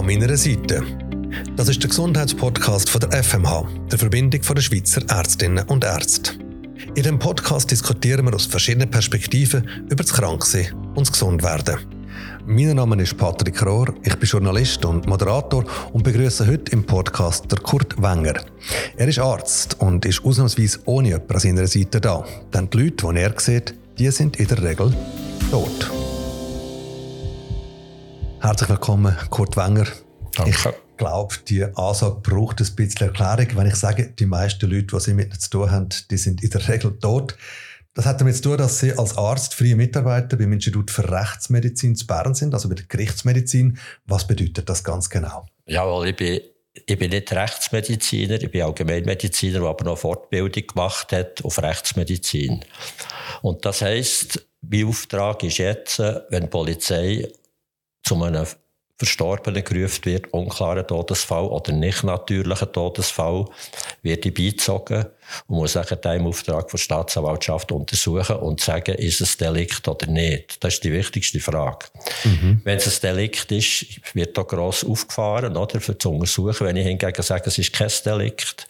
[0.00, 0.82] An meiner Seite.
[1.56, 6.32] Das ist der Gesundheitspodcast von der FMH, der Verbindung der Schweizer Ärztinnen und Ärzte.
[6.94, 11.80] In dem Podcast diskutieren wir aus verschiedenen Perspektiven über das Kranksein und das Gesundwerden.
[12.46, 17.52] Mein Name ist Patrick Rohr, ich bin Journalist und Moderator und begrüße heute im Podcast
[17.52, 18.40] der Kurt Wenger.
[18.96, 22.24] Er ist Arzt und ist ausnahmsweise ohne jemanden an seiner Seite da,
[22.54, 24.94] denn die Leute, die er sieht, die sind in der Regel
[25.50, 25.90] tot.
[28.42, 29.86] Herzlich willkommen, Kurt Wenger.
[30.34, 30.50] Danke.
[30.50, 35.00] Ich glaube, die Ansage braucht ein bisschen Erklärung, wenn ich sage, die meisten Leute, die
[35.00, 37.36] Sie mit zu tun haben, die sind in der Regel tot.
[37.92, 41.94] Das hat damit zu tun, dass Sie als Arzt freie Mitarbeiter beim Institut für Rechtsmedizin
[41.96, 43.78] zu Bern sind, also bei der Gerichtsmedizin.
[44.06, 45.44] Was bedeutet das ganz genau?
[45.66, 46.40] Jawohl, ich bin,
[46.86, 52.64] ich bin nicht Rechtsmediziner, ich bin Allgemeinmediziner, der aber noch Fortbildung gemacht hat auf Rechtsmedizin.
[53.42, 57.28] Und das heisst, mein Auftrag ist jetzt, wenn die Polizei
[58.10, 58.44] zu einem
[58.98, 63.46] Verstorbenen gerufen wird, unklarer Todesfall oder nicht natürlicher Todesfall,
[64.02, 65.06] wird ich beizogen
[65.46, 70.62] und muss sagen, im Auftrag der Staatsanwaltschaft untersuchen und sagen, ist es Delikt oder nicht.
[70.62, 71.86] Das ist die wichtigste Frage.
[72.24, 72.60] Mhm.
[72.64, 76.66] Wenn es ein Delikt ist, wird da gross aufgefahren, oder, für zu untersuchen.
[76.66, 78.66] Wenn ich hingegen sage, es ist kein Delikt,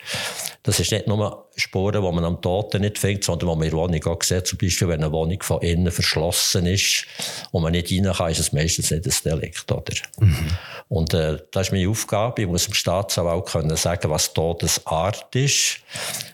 [0.62, 3.71] das ist nicht nur Spuren, die man am Toten nicht findet, sondern die man in
[3.71, 4.47] der Wohnung auch sieht.
[4.47, 7.06] Zum Beispiel, wenn eine Wohnung von innen verschlossen ist
[7.51, 9.95] und man nicht rein kann, ist es meistens nicht ein Delikt, oder?
[10.19, 10.51] Mhm.
[10.89, 12.43] Und äh, das ist meine Aufgabe.
[12.43, 15.78] Ich muss dem Staatsanwalt können sagen, was Todesart ist.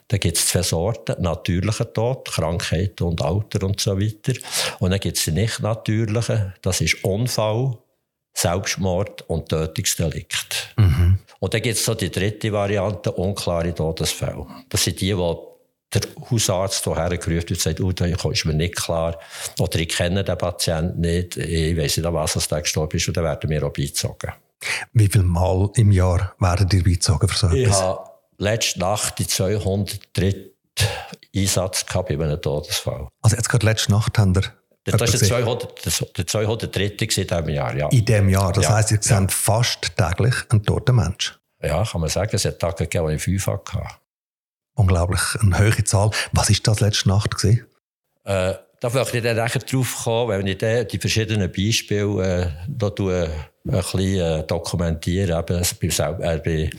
[0.09, 1.21] Da gibt es zwei Sorten.
[1.23, 4.39] Natürlicher Tod, Krankheit und Alter und so weiter.
[4.79, 6.55] Und dann gibt es den nicht natürlichen.
[6.63, 7.79] Das ist Unfall,
[8.35, 10.75] Selbstmord und Tötungsdelikt.
[10.77, 11.19] Mhm.
[11.39, 14.47] Und dann gibt es so die dritte Variante, unklare Todesfälle.
[14.69, 15.35] Das sind die, die
[15.95, 19.19] der Hausarzt hierher gerufen und sagt, oh, da ist mir nicht klar.
[19.59, 23.17] Oder ich kenne den Patienten nicht, ich weiss nicht, an was er gestorben ist, und
[23.17, 24.33] dann werden wir auch beizogen.
[24.93, 27.77] Wie viel Mal im Jahr werden die beizogen für so etwas?
[27.77, 30.53] Ich habe letzte Nacht die 203.
[31.35, 33.09] Einsatz gehabt bei einem Todesfall.
[33.23, 34.43] Also jetzt gerade letzte Nacht haben wir
[34.87, 36.85] das war der 200, der 203.
[36.85, 37.89] in diesem Jahr, ja.
[37.89, 38.53] In diesem Jahr?
[38.53, 39.21] Das ja, heisst, ihr ja.
[39.21, 41.37] seht fast täglich einen toten Mensch?
[41.61, 42.31] Ja, kann man sagen.
[42.33, 43.83] Es hat Tage gegeben, wo ich fünf hatte.
[44.77, 46.11] Unglaublich, eine hohe Zahl.
[46.33, 47.37] Was war das letzte Nacht?
[47.37, 47.67] Gewesen?
[48.25, 53.29] Äh, da möchte ich dann drauf kommen, wenn ich die verschiedenen Beispiele äh, da tue,
[53.69, 55.45] ein bisschen äh, dokumentieren.
[55.49, 56.71] Eben,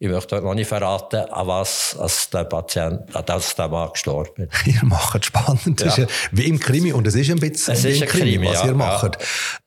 [0.00, 4.48] ich möchte noch nicht verraten, an was als der Patient, an das der Mann gestorben
[4.48, 4.66] ist.
[4.66, 5.80] Ihr macht spannend.
[5.80, 5.86] Ja.
[5.86, 8.32] Das ist ja wie im Krimi und es ist ein bisschen es ist ein Krimi,
[8.32, 9.18] Krimi was ja, ihr macht.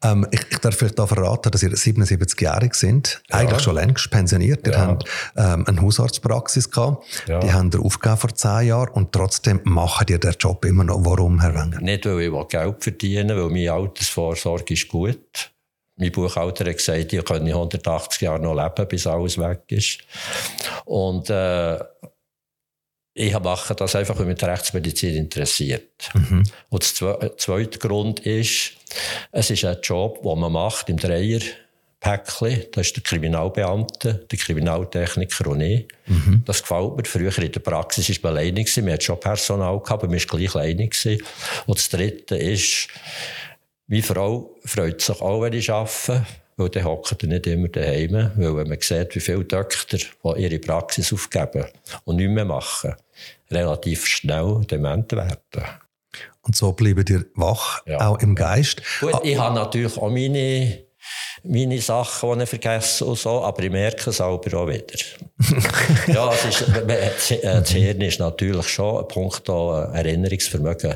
[0.03, 0.11] Ja.
[0.11, 4.65] Ähm, ich, ich, darf vielleicht da verraten, dass ihr 77-jährig sind, eigentlich schon längst pensioniert.
[4.65, 5.03] Ihr habt
[5.35, 10.19] ähm, eine Hausarztpraxis gehabt, die haben ihr aufgegeben vor zehn Jahren und trotzdem macht ihr
[10.19, 11.03] den Job immer noch.
[11.03, 11.81] Warum, Herr Wenger?
[11.81, 15.51] Nicht, weil ich Geld verdienen will, weil meine Altersvorsorge ist gut
[16.01, 19.99] mein Buchhalter hat gesagt, ich könnte 180 Jahre noch leben, bis alles weg ist.
[20.85, 21.77] Und äh,
[23.13, 26.09] ich mache das einfach, weil mich die Rechtsmedizin interessiert.
[26.13, 26.43] Mhm.
[26.69, 28.73] Und der zweite Grund ist,
[29.31, 31.41] es ist ein Job, den man macht im Dreier.
[31.99, 35.87] Päckchen, das ist der Kriminalbeamte, der Kriminaltechniker und ich.
[36.07, 36.41] Mhm.
[36.47, 37.05] Das gefällt mir.
[37.05, 38.65] Früher in der Praxis war man alleine.
[38.77, 40.89] Man hatte schon Personal, gehabt, aber man war gleich alleine.
[41.67, 42.87] Und das Dritte ist,
[43.91, 46.25] meine Frau freut sich auch, wenn ich arbeite,
[46.55, 48.31] weil dann hockt er nicht immer daheim.
[48.37, 51.65] Weil wenn man sieht, wie viele Doktor die ihre Praxis aufgeben
[52.05, 52.95] und nichts mehr machen,
[53.51, 55.65] relativ schnell dement werden.
[56.41, 58.07] Und so bleiben ihr wach, ja.
[58.07, 58.81] auch im Geist.
[59.01, 60.85] Gut, ich habe natürlich auch meine,
[61.43, 64.99] meine Sachen, die ich vergesse und so, aber ich merke es selber auch wieder.
[66.07, 70.95] ja, es ist, das Hirn ist natürlich schon ein Punkt Erinnerungsvermögen.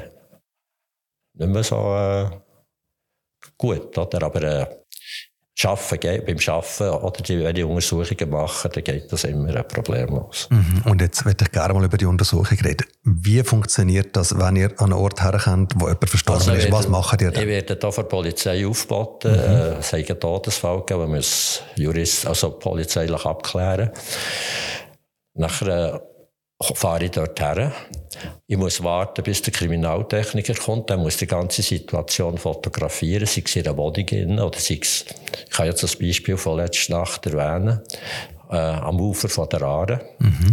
[1.34, 1.94] Nicht mehr so...
[1.94, 2.45] Äh,
[3.58, 4.24] gut, oder?
[4.24, 4.66] Aber äh,
[5.58, 10.50] Schaffen, beim Schaffen oder die, wenn die Untersuchungen machen, dann geht das immer problemlos.
[10.50, 10.82] Mhm.
[10.84, 12.86] Und jetzt würde ich gerne mal über die Untersuchung reden.
[13.04, 16.72] Wie funktioniert das, wenn ihr an einen Ort herkommt, wo jemand verstorben also ist?
[16.74, 17.42] Was macht ihr dann?
[17.42, 19.32] Ich werde hier von der Polizei aufgeboten.
[19.32, 19.40] Mhm.
[19.40, 23.92] Äh, es einen Todesfall gegeben, wir müssen Jurist, also polizeilich abklären.
[25.36, 26.00] Nachher äh,
[26.74, 27.72] fahre ich her.
[28.48, 30.90] Ich muss warten, bis der Kriminaltechniker kommt.
[30.90, 35.06] Der muss die ganze Situation fotografieren, sei es in einer Wohnung oder sei es,
[35.46, 37.82] ich kann jetzt das Beispiel von letzter Nacht erwähnen
[38.52, 40.02] äh, am Ufer von der Aare.
[40.20, 40.50] Mhm.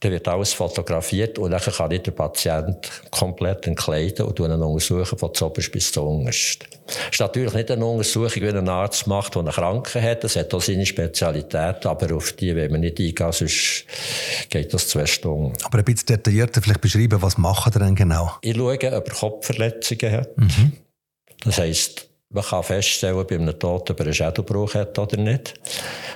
[0.00, 2.76] Dann wird alles fotografiert und dann kann ich den Patienten
[3.10, 6.66] komplett entkleiden und ihn untersuchen von zuoberst bis zu unterst.
[6.86, 10.24] Es ist natürlich nicht eine Untersuchung, wie ein Arzt macht, der eine Krankheit hat.
[10.24, 13.84] Das hat auch seine Spezialität, aber auf die wenn man nicht eingehen, sonst
[14.50, 15.52] geht das zwei Stunden.
[15.64, 18.32] Aber ein bisschen detaillierter vielleicht beschreiben, was machen Sie denn genau?
[18.42, 20.36] Ich schaue, ob er Kopfverletzungen hat.
[20.36, 20.72] Mhm.
[21.44, 25.54] Das heisst, Man kann feststellen, bei einem Toten, ob er einen Schädelbruch hat oder nicht.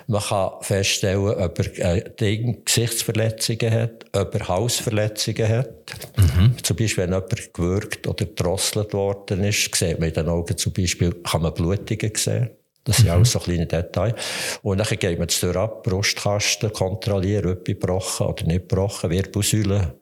[0.06, 5.68] Man kann feststellen, ob er äh, Ding, Gesichtsverletzungen hat, ob er Hausverletzungen hat.
[6.16, 6.56] Mhm.
[6.62, 10.72] Zum Beispiel, wenn jemand gewürgt oder gedrosselt worden ist, sieht man in den Augen zum
[10.72, 12.50] Beispiel, kann man Blutungen sehen.
[12.84, 13.12] Das sind mhm.
[13.12, 14.14] alles so kleine Details.
[14.62, 19.96] Und dann geht man es durch ab, Brustkasten kontrollieren, ob gebrochen oder nicht gebrochen, Wirbelsäule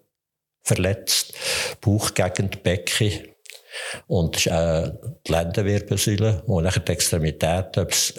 [0.62, 1.34] verletzt,
[1.80, 3.33] Bauchgegend, Becken
[4.06, 4.90] und äh,
[5.26, 8.14] die Lendenwirbelsäule und dann die Extremitäten, ob es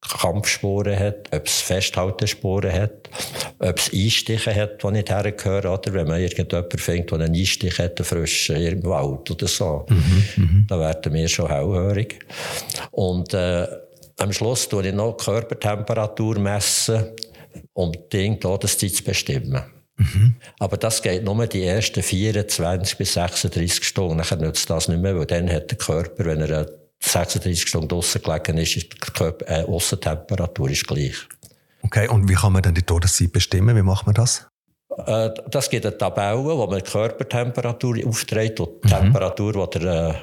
[0.00, 3.10] Kampfspuren hat, ob es Festhaltespuren hat,
[3.58, 7.78] ob es Einstiche hat, die nicht hergehören, oder wenn man irgendjemanden findet, der einen Einstich
[7.78, 12.20] hat, einen frischen im Wald oder so, mhm, mhm, dann werden wir schon hellhörig.
[12.92, 13.66] Und äh,
[14.18, 17.06] am Schluss tue ich noch Körpertemperatur messen,
[17.72, 19.75] um die Todeszeit zu bestimmen.
[20.14, 20.34] Mhm.
[20.58, 24.16] Aber das geht nur die ersten 24 bis 36 Stunden.
[24.16, 26.70] Nachher nützt das nicht mehr, weil dann hat der Körper, wenn er
[27.00, 31.16] 36 Stunden draussen gelegen ist, ist die Körper, äh, Aussentemperatur ist gleich.
[31.82, 33.76] Okay, und wie kann man dann die Todeszeit bestimmen?
[33.76, 34.46] Wie macht man das?
[35.06, 38.92] Äh, das gibt eine Tabelle, wo man die Körpertemperatur aufträgt und die mhm.
[38.92, 40.14] Temperatur, die der äh,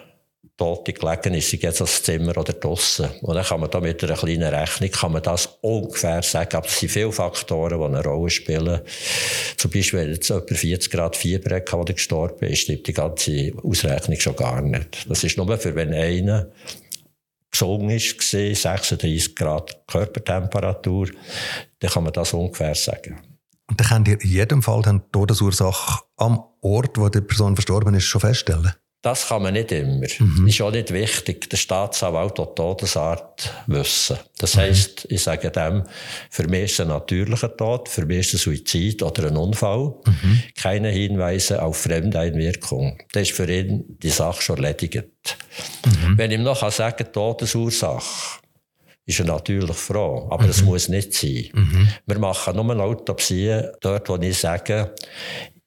[0.56, 3.10] Tote gelegen ist, sei jetzt das Zimmer oder draussen.
[3.22, 6.58] Und dann kann man da mit einer kleinen Rechnung kann man das ungefähr sagen.
[6.58, 8.82] Aber es sind viele Faktoren, die eine Rolle spielen.
[9.58, 13.52] Zum Beispiel, wenn jetzt jemand 40 Grad Fieber hat, der gestorben ist, stimmt die ganze
[13.64, 15.10] Ausrechnung schon gar nicht.
[15.10, 16.52] Das ist nur für, wenn einer
[17.50, 21.10] gesungen ist, 36 Grad Körpertemperatur,
[21.80, 23.22] dann kann man das ungefähr sagen.
[23.70, 27.96] Und dann könnt ihr in jedem Fall die Todesursache am Ort, wo die Person verstorben
[27.96, 28.74] ist, schon feststellen?
[29.04, 30.08] Das kann man nicht immer.
[30.18, 30.48] Mhm.
[30.48, 31.50] Ist auch nicht wichtig.
[31.50, 34.18] Der Staatsanwalt die Todesart wissen.
[34.38, 35.84] Das heisst, ich sage dem,
[36.30, 39.36] für mich ist es ein natürlicher Tod, für mich ist es ein Suizid oder ein
[39.36, 39.94] Unfall.
[40.06, 40.44] Mhm.
[40.56, 42.98] Keine Hinweise auf Fremdeinwirkung.
[43.12, 45.04] Das ist für ihn die Sache schon erledigt.
[45.86, 46.18] Mhm.
[46.18, 48.40] Wenn ich ihm noch sagen kann, Todesursache,
[49.06, 50.30] ist er natürlich froh.
[50.32, 50.68] Aber es mhm.
[50.68, 51.50] muss nicht sein.
[51.52, 51.90] Mhm.
[52.06, 54.96] Wir machen nur eine Autopsie dort, wo ich sage,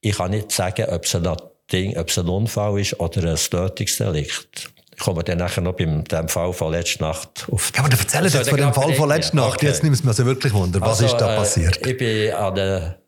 [0.01, 1.37] ich kann nicht sagen, ob es eine
[1.73, 4.73] Ding, ob es ein Unfall ist oder ein Tötungsdelikt.
[4.93, 7.71] Ich komme dann nachher noch beim dem Fall von letzter Nacht auf.
[7.75, 9.57] Ja, aber erzähl also, jetzt von dem Fall von letzter Nacht.
[9.57, 9.67] Okay.
[9.67, 10.81] Jetzt nimmt es mir also wirklich Wunder.
[10.81, 11.87] Was also, ist da äh, passiert?
[11.87, 12.99] ich bin an der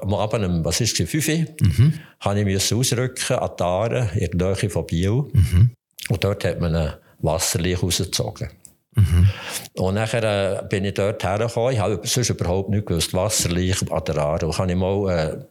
[0.00, 1.94] am Abend, was ist es, 5 Uhr, mhm.
[2.20, 5.24] habe ich ausrücken an die Aare, in der Nähe von Biel.
[5.32, 5.70] Mhm.
[6.08, 8.48] Und dort hat man ein Wasserleich rausgezogen.
[8.94, 9.28] Mhm.
[9.74, 11.72] Und nachher äh, bin ich dort hergekommen.
[11.72, 14.46] Ich habe sonst überhaupt nicht gewusst, Wasserleich an der Aare.
[14.46, 15.44] Und kann ich mal äh,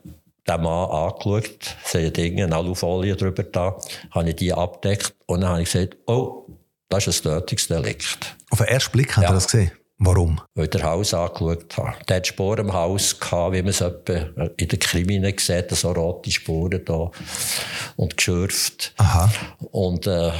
[0.57, 3.77] den Mann angeschaut, sehe Dinge, eine Alufolie drüber da,
[4.11, 6.45] habe ich die abdeckt und dann habe ich gesagt, oh,
[6.89, 8.35] das ist ein Tötungsdelikt.
[8.49, 9.29] Auf den ersten Blick hat ja.
[9.29, 9.71] er das gesehen?
[10.03, 10.41] Warum?
[10.55, 11.93] Weil ich das Haus angeschaut habe.
[12.09, 16.31] Der hat Spuren im Haus gehabt, wie man es in den Kriminen sieht, so rote
[16.31, 17.11] Spuren da
[17.97, 18.95] und geschürft.
[18.97, 19.31] Aha.
[19.69, 20.31] Und äh,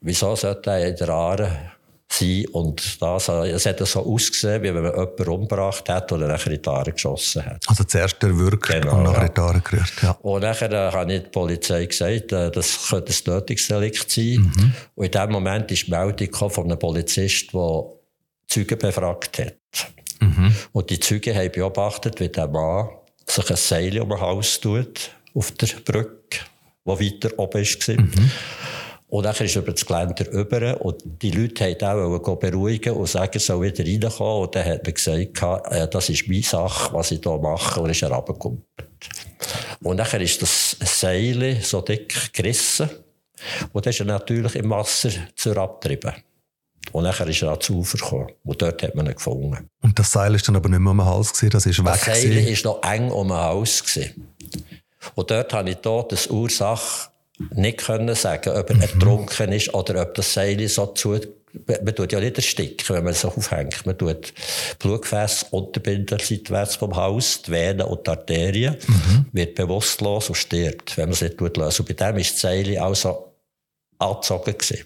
[0.00, 1.72] wieso sollte er in der Aare
[2.12, 2.44] sein.
[2.52, 6.62] Und das, es hat so ausgesehen, wie wenn man jemanden umgebracht hat oder nachher in
[6.62, 7.64] die Haare geschossen hat.
[7.66, 9.26] Also zuerst erwürgt genau, und nachher ja.
[9.26, 9.92] in die Haare gerührt.
[10.02, 10.10] Ja.
[10.22, 14.52] Und nachher äh, habe ich die Polizei gesagt, äh, das könnte ein Tötungsdelikt sein.
[14.54, 14.72] Mhm.
[14.94, 17.84] Und in dem Moment ist die Meldung von einem Polizist, der
[18.48, 19.54] Zeugen befragt hat.
[20.20, 20.54] Mhm.
[20.72, 22.88] Und die Zeugen haben beobachtet, wie der Mann
[23.26, 26.40] sich ein Seil um den Hals tut, auf der Brücke,
[26.84, 27.94] die weiter oben war.
[27.94, 28.30] Mhm.
[29.10, 33.08] Und dann ist er über das Geländer rüber und die Leute wollten auch beruhigen und
[33.08, 34.44] sagen, er soll wieder reinkommen.
[34.44, 37.80] Und dann hat er gesagt, das ist meine Sache, was ich hier mache.
[37.80, 38.64] Und ist er runtergekommen.
[39.82, 42.88] Und dann ist das Seil so dick gerissen.
[43.72, 46.12] Und dann ist er natürlich im Wasser zur abgetrieben.
[46.92, 48.28] Und dann ist er ans Ufer gekommen.
[48.44, 49.68] Und dort hat man ihn gefunden.
[49.82, 51.86] Und das Seil ist dann aber nicht mehr um den Hals gewesen, das ist weg
[51.86, 54.28] Das Seil ist noch eng um den Hals gewesen.
[55.16, 57.10] Und dort habe ich die Todesursache
[57.54, 58.82] nicht können sagen, ob er mhm.
[58.82, 61.18] ertrunken ist oder ob das Seil so zu
[61.52, 63.84] man tut ja nicht ersticken, wenn man sich aufhängt.
[63.84, 64.32] Man tut
[64.78, 69.26] Blutgefäß unterbinden seitwärts vom Haus, die Venen und die Arterien, mhm.
[69.32, 71.82] wird bewusstlos und stirbt, wenn man es nicht lösen.
[71.82, 73.34] Und bei dem ist das Seil also
[73.98, 74.84] angezogen gewesen.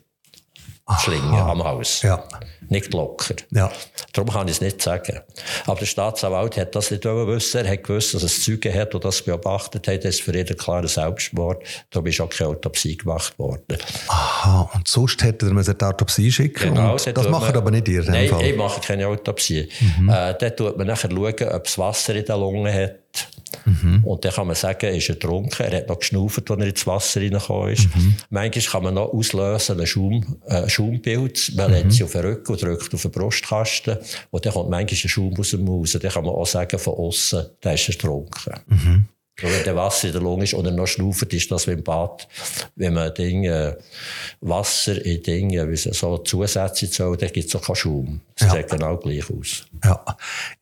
[0.98, 2.02] Schlinge am Haus.
[2.02, 2.22] Ja.
[2.68, 3.36] Nicht locker.
[3.50, 3.70] Ja.
[4.12, 5.20] Darum kann ich es nicht sagen.
[5.66, 7.64] Aber der Staatsanwalt hat das nicht wissen.
[7.64, 10.00] Er hat gewusst, dass es Zeugen hat, die das beobachtet haben.
[10.00, 11.62] Das ist für jeden klar ein Selbstmord.
[11.90, 13.78] Darum ist auch keine Autopsie gemacht worden.
[14.08, 14.70] Aha.
[14.74, 18.02] Und sonst hätte er die Autopsie schicken genau, Das, das macht aber nicht ihr.
[18.02, 18.42] Nein, Fall.
[18.42, 19.68] ich mache keine Autopsie.
[19.98, 20.08] Mhm.
[20.10, 22.96] Äh, dann tut man nachher schauen, ob es Wasser in den Lungen hat.
[23.64, 24.04] Mhm.
[24.04, 26.86] Und dann kann man sagen, er ist ertrunken, er hat noch geschnauft, als er ins
[26.86, 27.94] Wasser reingekommen ist.
[27.94, 28.16] Mhm.
[28.30, 31.52] Manchmal kann man noch auslösen, ein Schaum, äh, Schaumbild.
[31.56, 31.76] Man mhm.
[31.76, 33.98] legt sie auf den Rücken und drückt auf den Brustkasten.
[34.30, 35.94] Und dann kommt manchmal ein Schaum aus dem Maus.
[35.94, 38.54] Und dann kann man auch sagen, von außen, der ist ertrunken.
[38.66, 39.04] Mhm.
[39.40, 41.82] Wenn der Wasser in der Lunge ist und er noch schnauft, ist das wie im
[41.82, 42.28] Bad.
[42.76, 43.78] Wenn man Dinge,
[44.40, 48.20] Wasser in Dinge, wie so Zusätze soll, dann gibt es auch keinen Schaum.
[48.36, 48.54] Das ja.
[48.54, 49.66] sieht genau gleich aus.
[49.84, 50.04] Ja,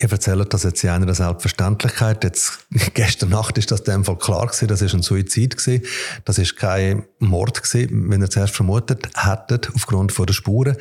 [0.00, 2.24] ihr erzählt das jetzt in einer Selbstverständlichkeit.
[2.24, 5.84] Jetzt, gestern Nacht ist das in dem Fall klar gewesen, das ist ein Suizid gewesen.
[6.24, 10.76] Das ist kein Mord gewesen, wenn ihr zuerst vermutet hättet, aufgrund von der Spuren.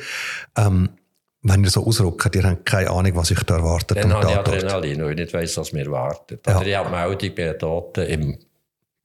[0.56, 0.88] Ähm,
[1.42, 3.98] wenn ihr so ausrückt, ihr habt keine Ahnung, was euch da erwartet.
[3.98, 6.46] Dann habe ich Adrenalin, weil ich nicht weiss, was mir erwartet.
[6.46, 6.56] Ja.
[6.56, 8.38] Oder ich habe Meldung bei Toten im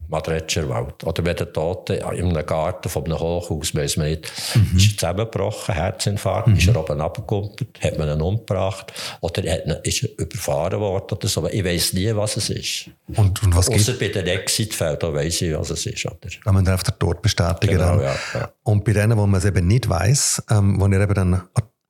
[0.10, 1.04] Madretscher Wald.
[1.04, 4.78] Oder bei den Toten in einem Garten von einem Hochhaus, weiss man nicht, mhm.
[4.78, 6.56] ist zusammengebrochen, Herzinfarkt, mhm.
[6.58, 9.44] ist er oben abgekumpelt, hat man ihn umgebracht, oder
[9.84, 11.46] ist er überfahren worden oder so.
[11.48, 12.90] Ich weiss nie, was es ist.
[13.16, 16.06] Und, und was Außer bei den Exit-Fällen, da weiss ich, was es ist.
[16.06, 16.18] Oder?
[16.46, 18.50] Wenn man darf den Tod bestätigen genau, ja, ja.
[18.64, 21.42] Und bei denen, wo man es eben nicht weiss, ähm, wo ihr eben dann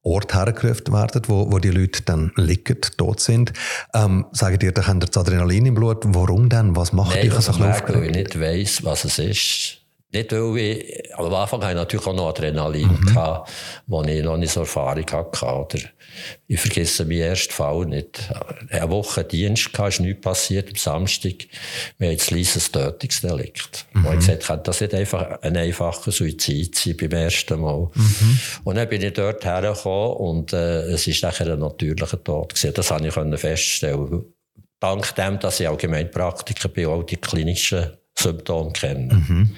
[0.07, 3.53] Ort hergerufen werden, wo, wo die Leute dann liegen, tot sind.
[3.93, 6.03] Ähm, sagen dir, da haben das Adrenalin im Blut.
[6.07, 6.75] Warum denn?
[6.75, 7.89] Was macht Nein, dich so aufgeregt?
[7.89, 9.86] Weil ich nicht weiss, was es ist.
[10.17, 13.05] Nicht, weil ich, am Anfang hatte ich natürlich auch noch Adrenalin, mhm.
[13.05, 13.51] gehabt,
[13.85, 15.45] wo ich noch nicht so Erfahrung hatte.
[15.45, 15.79] Oder
[16.47, 18.19] ich vergesse meinen ersten Fall nicht.
[18.69, 20.69] Eine Woche Dienst gehabt, ist nichts passiert.
[20.69, 21.35] Am Samstag,
[21.97, 23.85] wir haben jetzt leises Tötungsdelikt.
[23.93, 24.05] Mhm.
[24.05, 27.89] Und ich gesagt, kann das nicht einfach ein einfacher Suizid sein beim ersten Mal.
[27.93, 28.39] Mhm.
[28.63, 32.73] Und dann bin ich dort hergekommen und äh, es ist nachher ein natürlicher Tod gewesen.
[32.73, 34.25] Das konnte ich feststellen.
[34.79, 39.13] Dank dem, dass ich Allgemeinpraktiker bin, auch die klinischen Symptome kenne.
[39.13, 39.55] Mhm.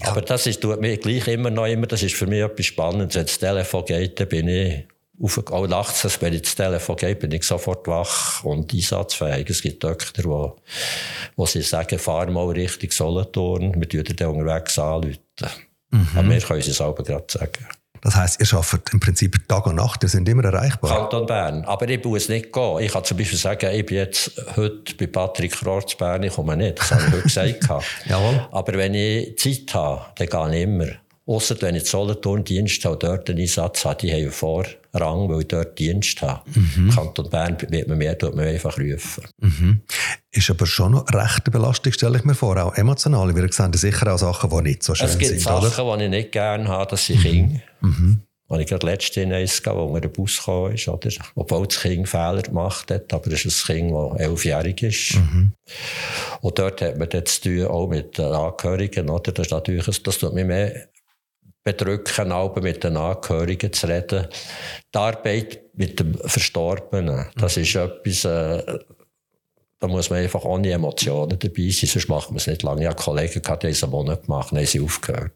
[0.00, 0.08] Ja.
[0.08, 3.16] Aber das ist, tut mir gleich immer noch immer, das ist für mich etwas Spannendes.
[3.16, 4.84] Wenn das Telefon geht, dann bin ich
[5.20, 9.48] auf, auch nachts, wenn ich das Telefon geht, bin ich sofort wach und einsatzfähig.
[9.50, 10.56] Es gibt Doktor, wo,
[11.36, 15.18] wo sie sagen, fahr mal Richtung Solothurn, wir würden dann unterwegs anrufen.
[15.90, 16.08] Mhm.
[16.14, 17.68] Aber mir können sie es selber gerade sagen.
[18.02, 20.90] Das heisst, ihr arbeitet im Prinzip Tag und Nacht, ihr seid immer erreichbar.
[20.90, 21.64] Kanton Bern.
[21.66, 22.78] Aber ich muss nicht gehen.
[22.80, 26.56] Ich kann zum Beispiel sagen, ich bin jetzt heute bei Patrick Krorz Bern, ich komme
[26.56, 26.80] nicht.
[26.80, 27.84] Das habe ich heute gesagt.
[28.06, 28.48] Jawohl.
[28.50, 30.86] Aber wenn ich Zeit habe, dann gehe ich immer.
[31.26, 34.32] Ausser wenn ich Solothurn Dienst habe, dort einen Einsatz habe, die haben
[34.92, 36.42] Vorrang, weil ich dort Dienst habe.
[36.54, 36.90] Mhm.
[36.90, 39.24] Kanton Bern wird man mehr, tut man einfach rufen.
[39.38, 39.80] Mhm.
[40.30, 43.34] Ist aber schon noch rechte Belastung, stelle ich mir vor, auch emotional.
[43.34, 45.98] Wir sehen sicher auch Sachen, die nicht so schön sind, Es gibt sind, Sachen, oder?
[45.98, 47.22] die ich nicht gerne habe, das sind mhm.
[47.22, 47.60] Kinder.
[47.80, 48.22] Mhm.
[48.48, 51.08] Als ich gerade letztens eins wo unter den Bus kam, ist, oder?
[51.36, 55.14] Obwohl das Kind Fehler gemacht hat, aber es ist ein Kind, das elfjährig ist.
[55.14, 55.52] Mhm.
[56.42, 59.32] Und dort hat man das zu tun, auch mit den Angehörigen, oder?
[59.32, 60.88] Das ist natürlich, das tut mir mehr
[61.64, 64.26] bedrücken, auch mit den Angehörigen zu reden.
[64.94, 68.78] Die Arbeit mit dem Verstorbenen, das ist etwas, äh,
[69.78, 72.82] da muss man einfach ohne Emotionen dabei sein, sonst macht man es nicht lange.
[72.82, 75.32] Ich habe Kollegen gehabt, die haben es einen Monat gemacht, dann haben sie aufgehört.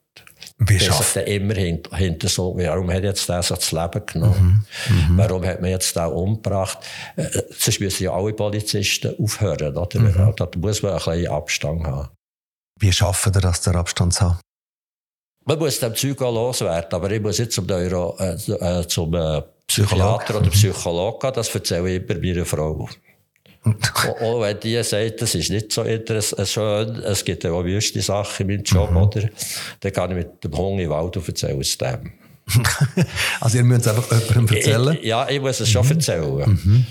[0.59, 4.67] Wie schafft dann immer hinter, hinter so, warum hat jetzt der so das Leben genommen?
[4.89, 5.15] Mhm.
[5.15, 5.19] Mhm.
[5.19, 6.79] Warum hat man jetzt den umgebracht?
[7.17, 9.99] Äh, sonst müssen ja alle Polizisten aufhören, oder?
[9.99, 10.35] Mhm.
[10.37, 12.09] Da muss man einen kleinen Abstand haben.
[12.79, 14.39] Wie schaffen Sie das, den Abstand zu haben?
[15.49, 19.15] Man muss dem Zeug auch loswerden, aber ich muss jetzt zum, Neuro, äh, äh, zum
[19.15, 22.89] äh, Psychiater oder Psychologen gehen, das erzähle ich immer meiner Frau.
[24.21, 27.65] auch wenn die sagt, das ist nicht so interessant, äh, schön, es gibt ja auch
[27.65, 28.97] wüste Sachen in meinem Job, mhm.
[28.97, 29.29] oder?
[29.81, 32.13] Dann kann ich mit dem Hunger im Wald und erzähle es dem.
[33.41, 34.97] also ihr müsst es einfach jemandem erzählen?
[35.01, 35.93] Ich, ja, ich muss es schon mhm.
[35.93, 36.61] erzählen.
[36.65, 36.87] Mhm.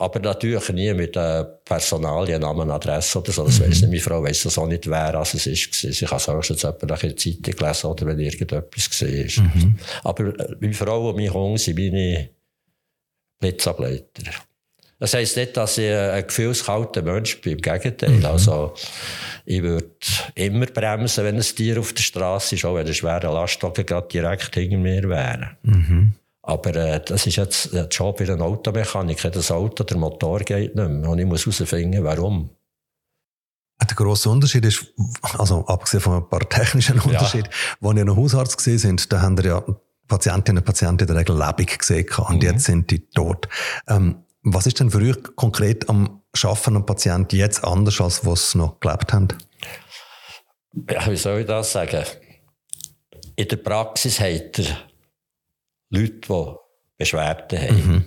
[0.00, 3.44] Aber natürlich nie mit äh, Personalien, Namen, Adresse oder so.
[3.44, 3.64] Das mhm.
[3.64, 3.90] weiss nicht.
[3.90, 5.84] Meine Frau weiss das auch nicht, wer es ist.
[5.84, 9.44] Ich habe es auch schon jemand nach der Zeitung gelesen oder wenn irgendetwas war.
[9.44, 9.74] Mhm.
[10.02, 12.30] Aber äh, meine Frau und mein Hund sind meine
[13.40, 14.32] Blitzableiter.
[14.98, 17.52] Das heisst nicht, dass ich ein gefühlskalter Mensch bin.
[17.52, 18.10] Im Gegenteil.
[18.10, 18.24] Mhm.
[18.24, 18.74] Also,
[19.44, 19.86] ich würde
[20.34, 24.08] immer bremsen, wenn ein Tier auf der Straße ist, auch wenn ein schwerer Lastwagen gerade
[24.08, 25.56] direkt hinter mir wäre.
[25.62, 26.12] Mhm.
[26.50, 29.30] Aber äh, das ist jetzt der Job in einem Automechaniker.
[29.30, 31.08] Das Auto, der Motor geht nicht mehr.
[31.08, 32.50] Und ich muss herausfinden, warum.
[33.80, 34.92] Der grosse Unterschied ist,
[35.38, 37.48] also abgesehen von ein paar technischen Unterschieden,
[37.80, 37.88] ja.
[37.88, 39.64] als ihr noch Hausarzt gesehen sind, da haben ja
[40.08, 42.42] Patientinnen und Patienten in der Regel lebendig gesehen und mhm.
[42.42, 43.48] jetzt sind die tot.
[43.86, 48.50] Ähm, was ist denn für euch konkret am Schaffen am Patienten jetzt anders, als was
[48.50, 49.28] sie noch gelebt haben?
[50.90, 52.04] Ja, wie soll ich das sagen?
[53.36, 54.89] In der Praxis hat er
[55.90, 56.54] Leute, die
[56.98, 57.92] Beschwerden haben.
[57.92, 58.04] Mhm.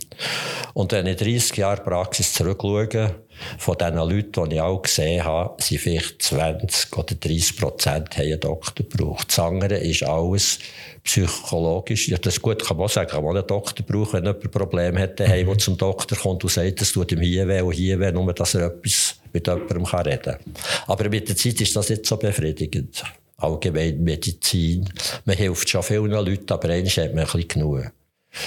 [0.74, 3.24] Und wenn ich 30 Jahre Praxis zurückschaue,
[3.58, 8.25] von diesen Leuten, die ich auch gesehen habe, sind vielleicht 20 oder 30 Prozent haben
[8.25, 9.28] einen Doktor gebraucht.
[9.30, 10.60] Das andere ist alles
[11.04, 12.08] psychologisch.
[12.08, 14.98] Ja, das gut, kann man sagen, kann man einen Doktor brauchen, wenn jemand ein Problem
[14.98, 15.50] hat, daheim, mhm.
[15.50, 18.32] der zum Doktor kommt und sagt, es tut ihm hier weh und hier weh, nur
[18.34, 20.40] dass er etwas mit jemandem reden kann.
[20.88, 23.04] Aber mit der Zeit ist das nicht so befriedigend.
[23.44, 24.90] Allgemein Medizin.
[25.26, 27.92] Man hilft schon vielen Leuten, aber eigentlich hat man ein bisschen genug.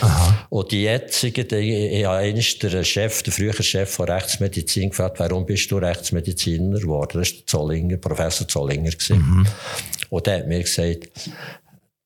[0.00, 0.46] Aha.
[0.50, 5.46] Und die jetzigen, ich habe einmal der Chef, der frühere Chef von Rechtsmedizin gefragt, warum
[5.46, 7.20] bist du Rechtsmediziner geworden?
[7.20, 8.90] Das war Zollinger, Professor Zollinger.
[9.08, 9.46] Mhm.
[10.10, 11.08] Und der hat mir gesagt,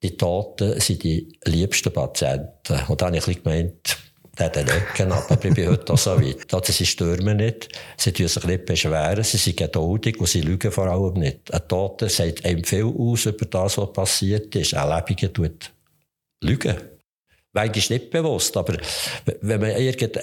[0.03, 2.81] die Toten sind die liebsten Patienten.
[2.89, 3.99] Und dann habe ich gemeint,
[4.49, 6.53] den Ecken ab, aber ich bin heute auch so weit.
[6.53, 10.73] Also, sie stürmen nicht, sie tun sich nicht beschweren, sie sind geduldig und sie lügen
[10.73, 11.53] vor allem nicht.
[11.53, 14.75] Ein Toter sagt einem viel aus über das, was passiert ist.
[14.75, 15.73] Ein Lebiger tut
[16.43, 16.77] lügen.
[17.53, 18.77] Manchmal nicht bewusst, aber
[19.41, 20.21] wenn man irgend,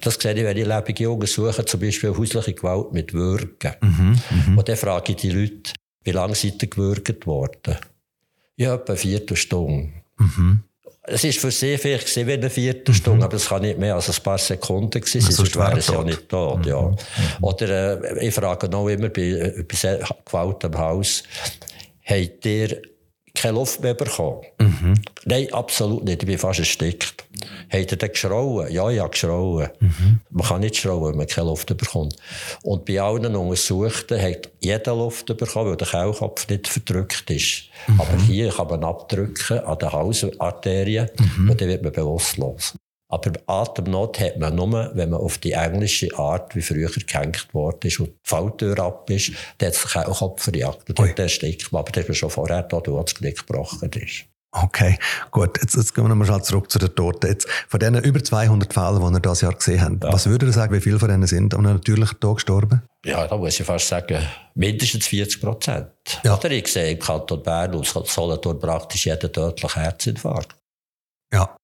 [0.00, 3.74] das sehe ich, wenn ich lebende Jungen suche, zum Beispiel häusliche Gewalt mit Würgen.
[3.82, 4.58] Mhm, mh.
[4.58, 7.76] Und dann frage ich die Leute, wie lange seid ihr gewürgt worden?
[8.56, 9.92] Ja, etwa eine Viertelstunde.
[10.18, 10.60] Mhm.
[11.04, 13.24] Es war für sie vielleicht wie eine Viertelstunde, mhm.
[13.24, 16.04] aber es kann nicht mehr als ein paar Sekunden gewesen sein, sonst wären sie ja
[16.04, 16.58] nicht tot.
[16.58, 16.64] Mhm.
[16.64, 16.80] Ja.
[16.82, 16.96] Mhm.
[17.40, 21.24] Oder äh, ich frage noch immer bei, bei Gewalt im Haus,
[22.04, 22.82] habt ihr
[23.34, 24.42] keine Luft mehr bekommen?
[24.58, 24.94] Mhm.
[25.24, 26.22] Nein, absolut nicht.
[26.22, 27.24] Ich bin fast erstickt.
[27.70, 28.70] Hat er dann geschrauen?
[28.70, 29.68] Ja, habe geschrauen.
[29.80, 30.20] Mhm.
[30.30, 32.16] Man kann nicht schrauen, wenn man keine Luft bekommt.
[32.62, 37.64] Und bei allen Untersuchten hat jeder Luft bekommen, weil der Kehlkopf nicht verdrückt ist.
[37.86, 38.00] Mhm.
[38.00, 41.50] Aber hier kann man abdrücken an den Halsarterien mhm.
[41.50, 42.74] und dann wird man bewusstlos.
[43.12, 47.80] Aber Atemnot hat man nur, wenn man auf die englische Art, wie früher gehängt worden
[47.82, 50.88] ist und die Falltür ab ist, dann hat sich auch Kopf verjagt.
[50.88, 51.80] Und dann erstickt man.
[51.80, 54.24] Aber das war schon vorher da, wo das Knick gebrochen ist.
[54.54, 54.98] Okay,
[55.30, 55.58] gut.
[55.60, 57.26] Jetzt, jetzt gehen wir nochmal zurück zu den Toten.
[57.26, 60.12] Jetzt, von diesen über 200 Fällen, die ihr dieses Jahr gesehen habt, ja.
[60.12, 62.82] was würdet ihr sagen, wie viele von denen sind an einem natürlichen Tod gestorben?
[63.04, 65.88] Ja, da muss ich fast sagen, mindestens 40 Prozent.
[66.24, 66.38] Ja.
[66.38, 70.56] Oder ich sehe im Kanton Bern und Solothurn praktisch jeden tödlichen Herzinfarkt.
[71.32, 71.54] Ja.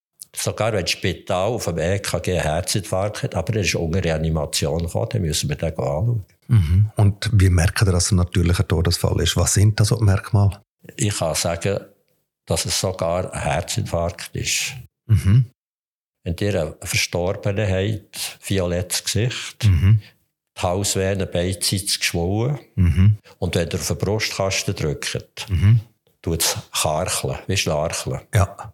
[0.41, 4.85] Sogar wenn das Spital auf dem EKG einen Herzinfarkt hat, aber er ist unter Reanimation
[4.85, 6.25] gekommen, dann müssen wir den anschauen.
[6.47, 6.91] Mhm.
[6.97, 9.37] Und wie merken ihr, dass es ein natürlicher Todesfall ist?
[9.37, 10.63] Was sind das so Merkmale?
[10.97, 11.81] Ich kann sagen,
[12.47, 14.75] dass es sogar ein Herzinfarkt ist.
[15.07, 15.47] Mhm.
[16.25, 20.01] Wenn ihr einen Verstorbenen habt, violettes Gesicht, mhm.
[20.57, 23.19] die Halsvenen beidseitig geschwollen mhm.
[23.39, 25.81] und wenn ihr auf den Brustkasten drückt, mhm.
[26.23, 28.21] tut es karcheln, wie Schnarcheln.
[28.35, 28.73] Ja.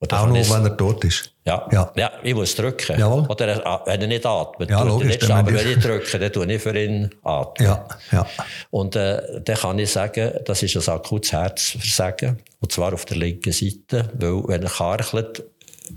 [0.00, 1.32] Oder Auch nur, wenn er tot ist.
[1.44, 1.66] Ja.
[1.72, 1.92] ja.
[1.96, 2.98] ja ich muss drücken.
[2.98, 3.26] Jawohl.
[3.28, 4.70] Oder wenn er nicht atmet.
[4.70, 5.08] Ja, logisch.
[5.08, 7.66] Nicht, aber wenn ich drücke, dann tue ich für ihn atmen.
[7.68, 7.88] Ja.
[8.12, 8.26] Ja.
[8.70, 12.38] Und äh, dann kann ich sagen, das ist ein akutes Herzversagen.
[12.60, 14.08] Und zwar auf der linken Seite.
[14.14, 15.42] Weil, wenn er karchelt,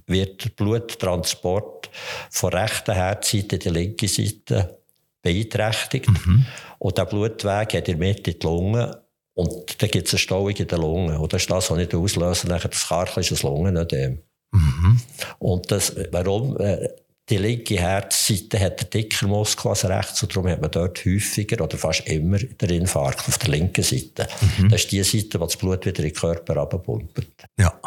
[0.08, 1.92] wird der Bluttransport
[2.32, 4.80] von rechter Herzseite in die linke Seite
[5.22, 6.10] beeinträchtigt.
[6.10, 6.46] Mhm.
[6.80, 9.01] Und der Blutweg hat in der Mitte die Lunge
[9.34, 11.20] und dann gibt es eine Stauung in der Lunge.
[11.20, 14.20] Und das ist das, was nicht auslösen nachher das das Lungenödem.
[14.52, 15.00] Mhm.
[15.40, 16.58] Und das, warum?
[16.60, 16.90] Äh,
[17.30, 21.64] die linke Herzseite hat einen dicker Muskel als rechts und darum hat man dort häufiger
[21.64, 24.28] oder fast immer den Infarkt auf der linken Seite.
[24.58, 24.70] Mhm.
[24.70, 27.26] Das ist die Seite, wo das Blut wieder in den Körper abpumpt.
[27.58, 27.80] Ja.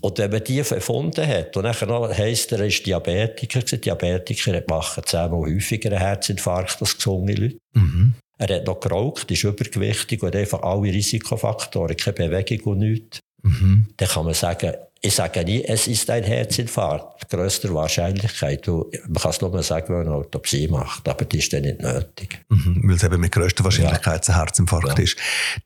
[0.00, 5.02] Und wenn man die erfunden hat, und dann noch heisst, er ist Diabetiker, Diabetiker machen
[5.04, 7.58] zehnmal häufiger einen Herzinfarkt als gesunde Leute.
[7.72, 8.14] Mhm.
[8.38, 13.20] Er hat noch geraucht, ist übergewichtig und hat einfach alle Risikofaktoren, keine Bewegung und nichts.
[13.42, 13.86] Mhm.
[13.96, 17.28] Dann kann man sagen, ich sage nie, es ist ein Herzinfarkt.
[17.28, 18.66] Größter Wahrscheinlichkeit.
[18.66, 18.84] man
[19.20, 22.38] kann es nur sagen, wenn man eine Autopsie macht, aber die ist dann nicht nötig.
[22.48, 24.34] Mhm, weil es eben mit größter Wahrscheinlichkeit ja.
[24.34, 25.04] ein Herzinfarkt ja.
[25.04, 25.16] ist.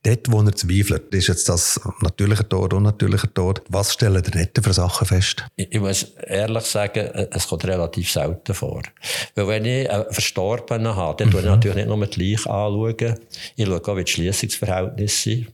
[0.03, 3.61] Dort, wo er zweifelt, ist jetzt das natürlicher Tod, unnatürlicher Tod.
[3.69, 5.45] Was stellen ihr dort für Sachen fest?
[5.55, 8.81] Ich, ich, muss ehrlich sagen, es kommt relativ selten vor.
[9.35, 11.31] Weil wenn ich einen Verstorbenen habe, dann mhm.
[11.31, 13.19] schaue ich natürlich nicht nur die Leiche anschauen.
[13.55, 15.47] Ich schaue auch, wie die Schließungsverhältnisse sind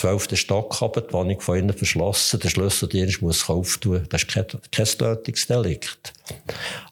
[0.00, 4.06] zwölften Stock oben, die Wohnung von innen verschlossen, der Schlüsseldienst muss auftun.
[4.08, 6.12] Das ist kein, kein Tötungsdelikt.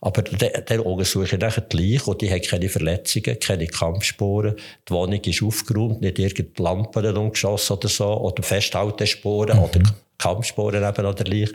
[0.01, 4.57] Aber dann untersuche ich nachher die Leiche und die hat keine Verletzungen, keine Kampfspuren.
[4.89, 9.65] Die Wohnung ist aufgeräumt, nicht irgendeine Lampen umgeschossen oder so, oder Festhaltespuren mhm.
[9.65, 9.81] oder
[10.19, 11.53] Kampfspuren eben an der Leiche.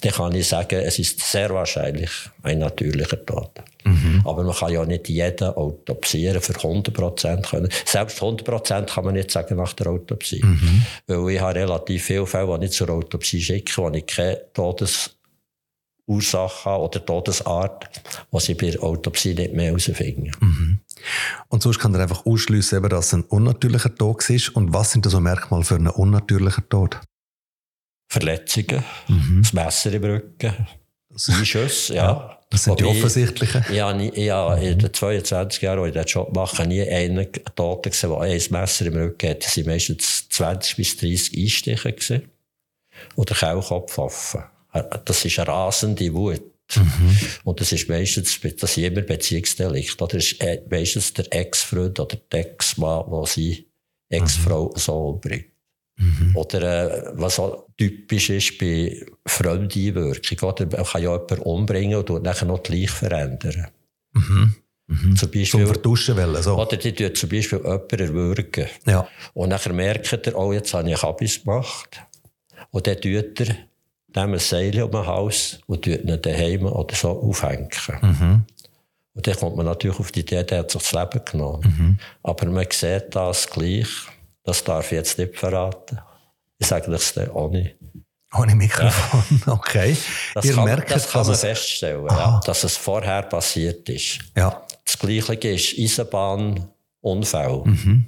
[0.00, 2.10] Dann kann ich sagen, es ist sehr wahrscheinlich
[2.42, 3.50] ein natürlicher Tod.
[3.84, 4.22] Mhm.
[4.24, 7.68] Aber man kann ja nicht jeden autopsieren für 100 Prozent können.
[7.84, 10.44] Selbst 100 Prozent kann man nicht sagen nach der Autopsie.
[10.44, 10.86] Mhm.
[11.08, 16.70] Weil ich habe relativ viele Fälle, die ich zur Autopsie schicke, wo ich keine Todesursache
[16.70, 17.90] oder Todesart,
[18.32, 20.30] die sie bei der Autopsie nicht mehr herausfinden.
[20.38, 20.78] Mhm.
[21.48, 24.50] Und sonst kann er einfach ausschliessen, dass es ein unnatürlicher Tod ist.
[24.50, 27.00] Und was sind das so Merkmale für einen unnatürlichen Tod?
[28.14, 29.40] Verletzungen, mhm.
[29.42, 30.54] das Messer im Rücken,
[31.10, 32.04] Einschüsse, ja.
[32.04, 32.38] ja.
[32.50, 33.64] Das sind die offensichtlichen.
[33.68, 37.26] Ich, habe, ich habe in den 22 Jahren, wo ich diesen Job mache, nie einen
[37.56, 39.44] Toten gesehen, der ein Messer im Rücken hat.
[39.44, 41.92] Das waren meistens 20 bis 30 Einstiche.
[41.92, 42.30] Gewesen.
[43.16, 44.44] Oder Kehlkopfwaffen.
[45.04, 46.42] Das ist eine rasende Wut.
[46.76, 47.18] Mhm.
[47.42, 50.00] Und das ist meistens, das ist immer Beziehungsdelikt.
[50.00, 53.64] Oder das ist äh, meistens der Ex-Freund oder der Ex-Mann, der seine
[54.10, 54.78] Ex-Frau mhm.
[54.78, 55.46] so umbringt.
[55.96, 56.36] Mhm.
[56.36, 60.48] Oder äh, was auch typisch ist bei Fremdeinwirkung.
[60.48, 63.68] Oder man kann ja jemanden umbringen und nachher noch die Leiche verändern.
[64.12, 64.54] Mhm.
[64.86, 65.16] Mhm.
[65.16, 66.60] Zum Beispiel, zum Vertuschen wollen, so.
[66.60, 68.66] Oder die tun zum Beispiel jemanden erwürgen.
[68.86, 69.08] Ja.
[69.32, 72.02] Und nachher merkt er, oh, jetzt habe ich Kabis gemacht.
[72.70, 73.56] Und dann tut er
[74.14, 77.70] dem ein Seil um den Hals und tut ihn daheim oder so aufhängen.
[78.02, 78.44] Mhm.
[79.14, 81.62] Und dann kommt man natürlich auf die Idee, der hat sich das Leben genommen.
[81.62, 81.98] Mhm.
[82.22, 83.88] Aber man sieht das gleich.
[84.44, 85.98] Das darf ich jetzt nicht verraten.
[86.58, 87.76] Ich sage das dann nicht.
[88.36, 89.52] Ohne Mikrofon, ja.
[89.52, 89.96] okay.
[90.34, 94.18] Das Ihr kann, merkt, das kann man feststellen, ja, dass es vorher passiert ist.
[94.36, 94.66] Ja.
[94.84, 97.62] Das Gleiche ist Eisenbahnunfall.
[97.64, 98.06] Mhm.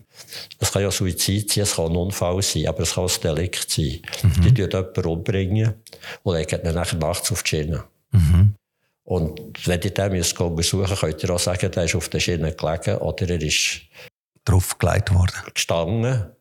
[0.59, 3.21] Das kann ja Suizid sein, es kann ein Unfall sein, aber es kann auch ein
[3.23, 4.03] Delikt sein.
[4.23, 4.43] Mhm.
[4.43, 5.75] Die tun jemanden umbringen
[6.25, 7.85] und legen ihn nachher nachts auf die Schiene.
[8.11, 8.55] Mhm.
[9.05, 12.53] Und wenn ihr den müsst besuchen könnt ihr auch sagen, der ist auf der Schiene
[12.53, 13.83] gelegen oder er ist
[14.47, 15.35] drauf gelegt worden.
[15.53, 16.37] Gestanden.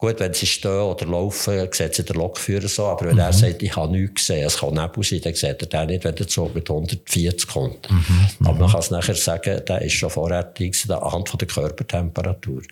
[0.00, 2.86] Gut, wenn sie stehen oder laufen, sieht sie der Lokführer so.
[2.86, 3.20] Aber wenn mhm.
[3.20, 6.04] er sagt, ich habe nichts gesehen, es kann Nebel sein, dann sieht er den nicht,
[6.04, 7.90] wenn der Zug mit 140 kommt.
[7.90, 8.28] Mhm.
[8.46, 12.62] Aber man kann es nachher sagen, der ist schon vorher anhand der Körpertemperatur.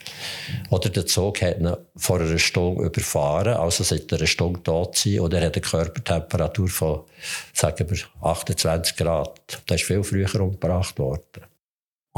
[0.71, 5.21] Oder der Zug hat ihn vor einer Stunde überfahren, also seit einer Stunde tot sein,
[5.21, 7.01] und er hat eine Körpertemperatur von,
[7.53, 9.61] sagen wir, 28 Grad.
[9.69, 11.43] Der ist viel früher umgebracht worden.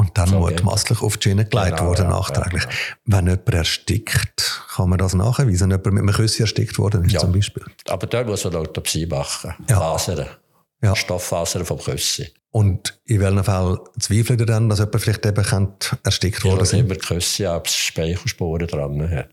[0.01, 2.63] Und dann so, mutmaßlich auf die Schiene gelegt genau, worden, ja, nachträglich.
[2.63, 2.77] Ja, ja.
[3.05, 7.21] Wenn jemand erstickt, kann man das nachweisen, wenn jemand mit einem Küssi erstickt worden ist,
[7.21, 7.63] zum Beispiel.
[7.87, 9.55] Aber dort muss man Autopsie machen.
[9.69, 9.79] Ja.
[9.79, 10.27] Fasern.
[10.83, 10.97] Ja.
[10.97, 12.33] Stofffasern vom Küssi.
[12.51, 16.73] Und in welchem Fall zweifelt ihr dann, dass jemand vielleicht eben kennt, erstickt worden ist?
[16.73, 19.29] immer Küssi, ob es Speichelspuren dran hat.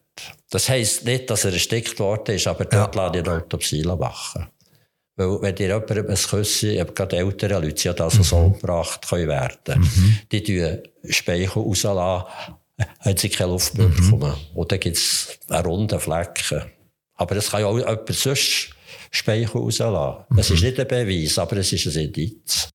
[0.49, 3.05] Das heisst nicht, dass er erstickt worden ist, aber dort ja.
[3.05, 4.47] lasse ich eine Autopsie machen.
[5.17, 8.23] Weil, wenn dir jemand ein Küsschen, gerade ältere Leute, die das mhm.
[8.23, 10.19] so umgebracht können werden, mhm.
[10.31, 10.79] die tun
[11.11, 12.27] Speichel rauslassen,
[12.99, 13.95] haben sie keine Luft mehr mhm.
[13.95, 14.33] bekommen.
[14.53, 16.61] Und dann gibt es einen runden Flecken.
[17.15, 18.69] Aber es kann ja auch jemand sonst
[19.09, 20.25] Speichel rauslassen.
[20.29, 20.37] Mhm.
[20.37, 22.69] Es ist nicht ein Beweis, aber es ist ein Indiz.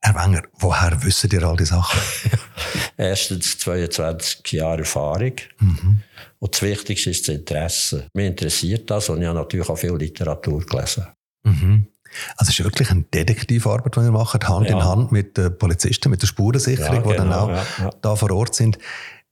[0.00, 2.00] Herr Wenger, woher wissen ihr all die Sachen?
[2.96, 5.34] Erstens 22 Jahre Erfahrung.
[5.60, 6.02] Mhm.
[6.40, 8.08] Und das Wichtigste ist das Interesse.
[8.14, 11.06] Mir interessiert das und ich habe natürlich auch viel Literatur gelesen.
[11.44, 11.86] Mhm.
[12.36, 14.76] Also es ist wirklich eine Detektivarbeit, die ihr macht, Hand ja.
[14.76, 18.16] in Hand mit den Polizisten, mit der Spurensicherung, ja, genau, die dann auch ja, da
[18.16, 18.78] vor Ort sind.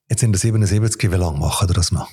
[0.09, 2.09] Jetzt sind wir 77, wie lange machen ihr das noch?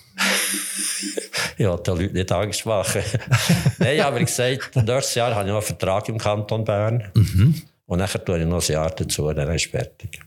[1.58, 3.02] ja, den Leuten nicht Angst machen.
[3.78, 7.04] Nein, aber ich gesagt, nächstes Jahr habe ich noch einen Vertrag im Kanton Bern.
[7.14, 7.62] Mhm.
[7.86, 10.20] Und dann tue ich noch ein Jahr dazu, dann ist fertig.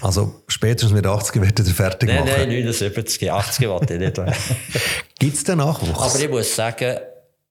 [0.00, 2.32] Also spätestens mit 80 wird ihr fertig nein, machen?
[2.36, 4.16] Nein, 79, 80 wollte ich nicht.
[5.18, 6.14] Gibt es den Nachwuchs?
[6.14, 6.98] Aber ich muss sagen,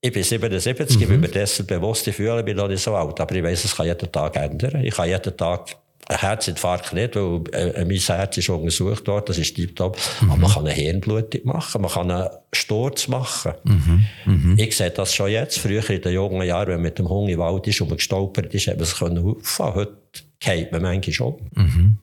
[0.05, 1.01] ich bin 77, mhm.
[1.01, 3.19] ich bin mir dessen bewusst, ich fühle mich noch nicht so alt.
[3.19, 4.83] Aber ich weiß, es kann jeden Tag ändern.
[4.83, 5.75] Ich kann jeden Tag
[6.07, 9.97] ein Herzinfarkt nicht, weil äh, mein Herz ist untersucht worden, das ist tiptop.
[10.21, 10.31] Mhm.
[10.31, 13.53] Aber man kann eine Hirnblutung machen, man kann einen Sturz machen.
[13.63, 14.05] Mhm.
[14.25, 14.55] Mhm.
[14.59, 15.57] Ich sehe das schon jetzt.
[15.57, 17.97] Früher in den jungen Jahren, wenn man mit dem Hunger im Wald ist und man
[17.97, 19.73] gestolpert ist, hat man es können auffahren.
[19.73, 19.97] Heute
[20.39, 21.35] geht man manchmal schon.
[21.55, 21.97] Mhm.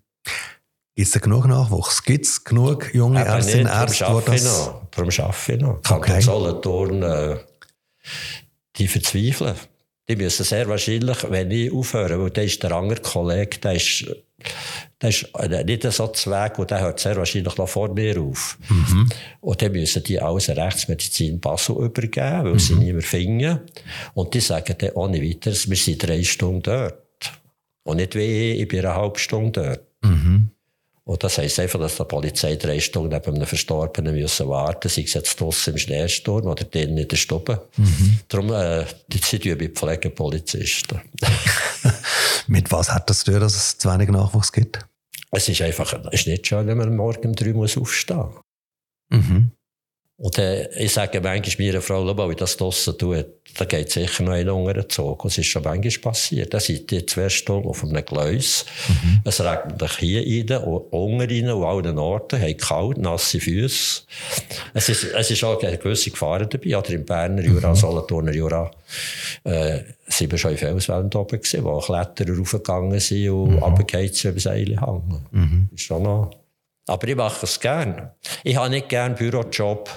[0.97, 2.03] Gibt es genug Nachwuchs?
[2.03, 4.71] Gibt es genug junge Ärztinnen und Ärzte, die das...
[4.91, 5.81] Darum arbeite ich noch.
[5.83, 6.21] Kanton okay.
[6.21, 7.37] Solothurn, äh,
[8.77, 9.55] die verzweifeln.
[10.09, 14.05] Die müssen sehr wahrscheinlich, wenn ich aufhöre, weil der ist der andere Kollege, der ist,
[15.01, 15.29] der ist
[15.65, 18.59] nicht so zu Weg und der hört sehr wahrscheinlich noch vor mir auf.
[18.69, 19.09] Mhm.
[19.41, 22.59] Und dann müssen die alles Rechtsmedizin Basel übergeben, weil mhm.
[22.59, 23.61] sie niemand finden.
[24.15, 26.99] Und die sagen dann ohne weiteres, wir sind drei Stunden dort.
[27.85, 30.13] Und nicht wie ich, ich bin eine halbe Stunde dort.
[30.13, 30.51] Mhm.
[31.05, 35.03] Und das heisst einfach, dass die Polizei drei Stunden neben einem Verstorbenen müssen warten sei
[35.03, 37.69] es jetzt draussen im Schneesturm oder drinnen in der Stube.
[37.77, 38.21] Mhm.
[38.29, 41.01] Darum, äh, die sind ja Pflegepolizisten.
[42.47, 44.79] Mit was hat das zu tun, dass es zu wenig Nachwuchs gibt?
[45.33, 48.43] Es ist einfach, es ist nicht schön, wenn man morgen um drei muss aufstehen muss.
[49.11, 49.51] Mhm.
[50.23, 53.27] Und äh, ich sage manchmal meiner Frau, wenn ich das draussen tue,
[53.59, 55.25] da geht sicher noch ein unter Zug.
[55.25, 56.55] Und es ist schon manchmal passiert.
[56.55, 58.65] Da sind die zwei Stunden auf einem Gleis.
[58.89, 59.23] Mhm.
[59.25, 64.03] Es regnet sich hier rein, und unten rein, und allen Orten, haben kalt, nasse Füße.
[64.75, 66.79] Es ist, es ist auch eine gewisse Gefahr dabei.
[66.79, 67.75] Oder im Berner Jura, mhm.
[67.75, 68.71] Solothurner Jura,
[69.43, 73.59] äh, sind wir schon in Felswänden oben gewesen, wo Kletterer raufgegangen sind und mhm.
[73.59, 75.27] runtergeht sie über Seile hängen.
[75.33, 75.69] Mhm.
[75.75, 76.31] Ist schon noch
[76.87, 78.11] aber ich mache es gern.
[78.45, 79.89] Ich habe nicht gern Bürojob,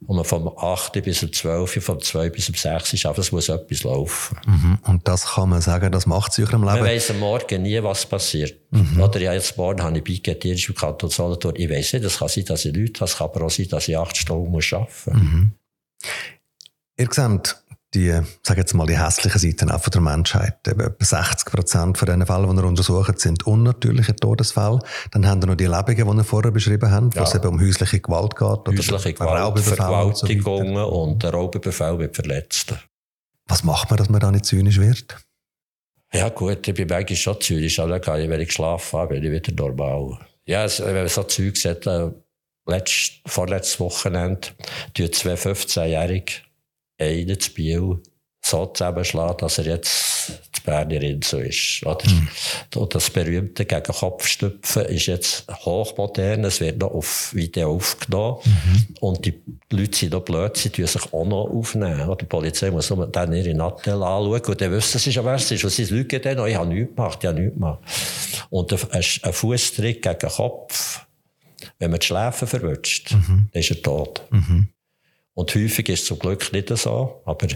[0.00, 3.30] wo man vom 8 bis um 12, vom 2 bis um 6 ist, aber es
[3.30, 4.36] muss etwas laufen.
[4.46, 4.78] Mhm.
[4.84, 6.64] Und das kann man sagen, das macht sich im Leben?
[6.64, 8.58] Man weiss am Morgen nie, was passiert.
[8.70, 9.00] Mhm.
[9.00, 11.54] Oder ja, jetzt morgen habe ich Beigettierst im Kanton Solothurn.
[11.56, 13.68] Ich weiss nicht, es kann sein, dass ich Leute habe, es kann aber auch sein,
[13.68, 15.22] dass ich 8 Stunden muss arbeiten muss.
[15.22, 15.52] Mhm.
[16.98, 17.61] Ihr seht,
[17.94, 20.56] die, sag jetzt mal, die hässlichen Seiten auch von der Menschheit.
[20.66, 24.78] Eben etwa 60 Prozent von den Fällen, die er untersucht, sind unnatürliche Todesfälle.
[25.10, 27.24] Dann haben wir noch die Lebungen, die er vorher beschrieben haben, wo ja.
[27.24, 28.42] es eben um häusliche Gewalt geht.
[28.42, 32.78] Oder häusliche Gewalt, Vergewaltigungen und, und Raubüberfall mit Verletzten.
[33.46, 35.16] Was macht man, dass man da nicht zynisch wird?
[36.14, 39.30] Ja gut, ich bin manchmal schon zynisch, aber dann wenn ich geschlafen habe, bin ich
[39.30, 40.18] wieder normal.
[40.44, 42.10] Ja, wenn man so Zeug sieht, äh,
[42.66, 44.48] letzt, vorletztes Wochenende,
[44.94, 46.32] tun zwei 15-Jährige
[47.02, 47.98] einen zu Biel
[48.44, 51.84] so zusammenschlagen, dass er jetzt die Berner Insel ist.
[51.86, 52.08] Oder?
[52.08, 52.28] Mhm.
[52.76, 56.44] Und das berühmte gegen Kopfstüpfen ist jetzt hochmodern.
[56.44, 58.38] Es wird noch auf Video aufgenommen.
[58.44, 58.86] Mhm.
[59.00, 62.16] Und die Leute sind noch blöd, sie tun sich auch noch aufnehmen.
[62.20, 65.50] Die Polizei muss nur dann ihre Nattel anschauen und dann wissen sie schon, wer es
[65.50, 65.64] ist.
[65.64, 67.80] Und sie lügen dann noch, ich habe nichts gemacht, ich habe nichts gemacht.
[68.50, 71.06] Und ein, Fußtritt gegen den Kopf,
[71.78, 73.48] wenn man die Schläfen verwünscht, mhm.
[73.52, 74.22] ist er tot.
[74.30, 74.68] Mhm.
[75.34, 77.46] Und häufig ist es zum Glück nicht so, aber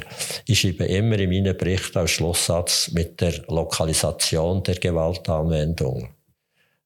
[0.46, 6.08] ich schreibe immer in meinen Berichten als Schlusssatz mit der Lokalisation der Gewaltanwendung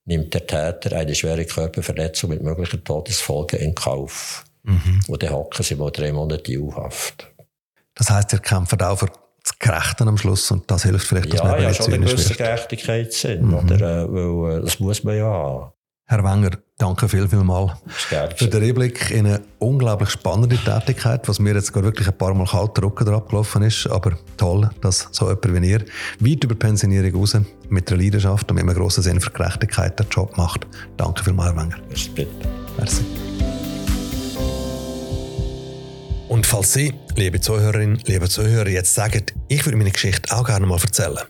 [0.05, 4.44] nimmt der Täter eine schwere Körperverletzung mit möglichen Todesfolgen in Kauf.
[4.64, 5.00] Mhm.
[5.07, 7.31] Und dann hocken sie mal drei Monate in Haft.
[7.94, 9.07] Das heisst, ihr kämpft auch für
[9.42, 12.35] das Gerechte am Schluss und das hilft vielleicht, dass ja, man ja, schon eine gewisse
[12.35, 13.55] Gerechtigkeit sind, mhm.
[13.55, 13.76] oder?
[13.76, 15.72] Äh, weil äh, das muss man ja haben.
[16.11, 17.73] Herr Wenger, danke viel, viel mal
[18.35, 22.35] für den Einblick in eine unglaublich spannende Tätigkeit, was mir jetzt gerade wirklich ein paar
[22.35, 23.87] Mal kalt Rücken drauf gelaufen ist.
[23.87, 25.85] Aber toll, dass so jemand wie ihr
[26.18, 27.37] weit über Pensionierung raus
[27.68, 30.66] mit einer Leidenschaft und mit einem grossen Sinn für Gerechtigkeit den Job macht.
[30.96, 31.77] Danke viel mal, Herr Wenger.
[32.77, 33.05] Merci.
[36.27, 40.66] Und falls Sie, liebe Zuhörerinnen, liebe Zuhörer, jetzt sagen, ich würde meine Geschichte auch gerne
[40.66, 41.20] mal erzählen,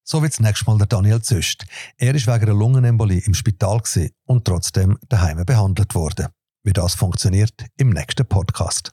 [0.05, 1.65] So wie zunächst mal der Daniel Züst.
[1.97, 3.81] Er ist wegen einer Lungenembolie im Spital
[4.27, 6.27] und trotzdem daheim behandelt worden.
[6.63, 8.93] Wie das funktioniert, im nächsten Podcast.